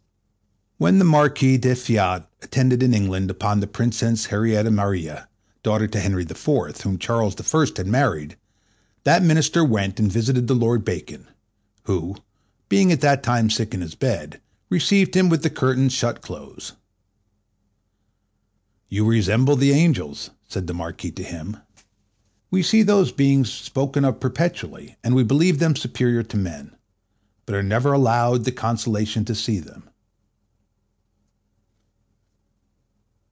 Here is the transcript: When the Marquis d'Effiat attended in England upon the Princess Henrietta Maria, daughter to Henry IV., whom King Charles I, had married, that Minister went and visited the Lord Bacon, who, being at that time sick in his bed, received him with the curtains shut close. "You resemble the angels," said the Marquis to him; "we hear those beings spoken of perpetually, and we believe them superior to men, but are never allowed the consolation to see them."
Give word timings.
When 0.83 0.97
the 0.97 1.05
Marquis 1.05 1.59
d'Effiat 1.59 2.27
attended 2.41 2.81
in 2.81 2.91
England 2.95 3.29
upon 3.29 3.59
the 3.59 3.67
Princess 3.67 4.25
Henrietta 4.25 4.71
Maria, 4.71 5.29
daughter 5.61 5.85
to 5.87 5.99
Henry 5.99 6.23
IV., 6.23 6.31
whom 6.47 6.73
King 6.73 6.97
Charles 6.97 7.35
I, 7.39 7.67
had 7.77 7.85
married, 7.85 8.35
that 9.03 9.21
Minister 9.21 9.63
went 9.63 9.99
and 9.99 10.11
visited 10.11 10.47
the 10.47 10.55
Lord 10.55 10.83
Bacon, 10.83 11.27
who, 11.83 12.15
being 12.67 12.91
at 12.91 13.01
that 13.01 13.21
time 13.21 13.51
sick 13.51 13.75
in 13.75 13.81
his 13.81 13.93
bed, 13.93 14.41
received 14.71 15.15
him 15.15 15.29
with 15.29 15.43
the 15.43 15.51
curtains 15.51 15.93
shut 15.93 16.23
close. 16.23 16.73
"You 18.89 19.05
resemble 19.05 19.55
the 19.55 19.73
angels," 19.73 20.31
said 20.47 20.65
the 20.65 20.73
Marquis 20.73 21.11
to 21.11 21.21
him; 21.23 21.57
"we 22.49 22.63
hear 22.63 22.83
those 22.83 23.11
beings 23.11 23.53
spoken 23.53 24.03
of 24.03 24.19
perpetually, 24.19 24.95
and 25.03 25.13
we 25.13 25.21
believe 25.21 25.59
them 25.59 25.75
superior 25.75 26.23
to 26.23 26.37
men, 26.37 26.75
but 27.45 27.53
are 27.53 27.61
never 27.61 27.93
allowed 27.93 28.45
the 28.45 28.51
consolation 28.51 29.23
to 29.25 29.35
see 29.35 29.59
them." 29.59 29.87